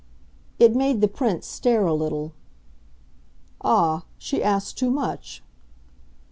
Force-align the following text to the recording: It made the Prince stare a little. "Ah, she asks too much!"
It 0.57 0.75
made 0.75 0.99
the 0.99 1.07
Prince 1.07 1.45
stare 1.45 1.85
a 1.85 1.93
little. 1.93 2.33
"Ah, 3.63 4.05
she 4.17 4.41
asks 4.41 4.73
too 4.73 4.89
much!" 4.89 5.43